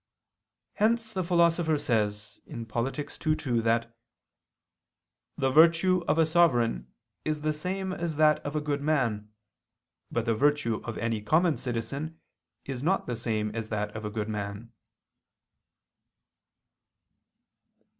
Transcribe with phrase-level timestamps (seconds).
[0.73, 2.97] Hence the Philosopher says (Polit.
[2.97, 3.95] ii, 2) that
[5.37, 6.91] "the virtue of a sovereign
[7.23, 9.31] is the same as that of a good man,
[10.11, 12.19] but the virtue of any common citizen
[12.65, 14.73] is not the same as that of a good man."